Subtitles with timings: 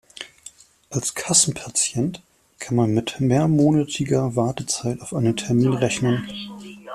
[0.89, 2.23] Als Kassenpatient
[2.57, 6.27] kann man mit mehrmonatiger Wartezeit auf einen Termin rechnen.